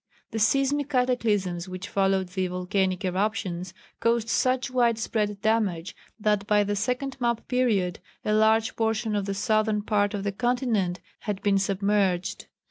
The 0.31 0.39
seismic 0.39 0.89
cataclysms 0.89 1.69
which 1.69 1.87
followed 1.87 2.29
the 2.29 2.47
volcanic 2.47 3.05
eruptions 3.05 3.71
caused 3.99 4.29
such 4.29 4.71
wide 4.71 4.97
spread 4.97 5.39
damage 5.43 5.95
that 6.19 6.47
by 6.47 6.63
the 6.63 6.75
second 6.75 7.21
map 7.21 7.47
period 7.47 7.99
a 8.25 8.33
large 8.33 8.75
portion 8.75 9.15
of 9.15 9.25
the 9.25 9.35
southern 9.35 9.83
part 9.83 10.15
of 10.15 10.23
the 10.23 10.31
continent 10.31 11.01
had 11.19 11.39
been 11.43 11.59
submerged. 11.59 12.47